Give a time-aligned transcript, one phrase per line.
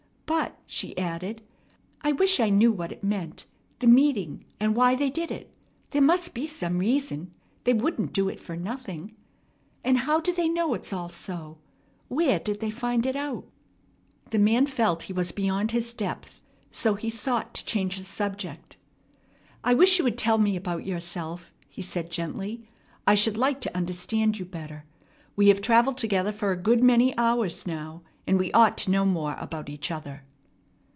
[0.33, 1.41] "But," she added,
[2.03, 3.47] "I wish I knew what it meant,
[3.79, 5.53] the meeting, and why they did it.
[5.89, 7.33] There must be some reason.
[7.65, 9.13] They wouldn't do it for nothing.
[9.83, 11.57] And how do they know it's all so?
[12.07, 13.43] Where did they find it out?"
[14.29, 16.41] The man felt he was beyond his depth;
[16.71, 18.77] so he sought to change the subject.
[19.65, 22.69] "I wish you would tell me about yourself," he said gently.
[23.05, 24.85] "I should like to understand you better.
[25.35, 29.03] We have travelled together for a good many hours now, and we ought to know
[29.03, 30.23] more about each other."